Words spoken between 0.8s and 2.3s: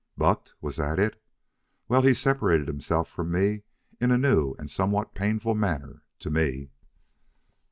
it? Well, he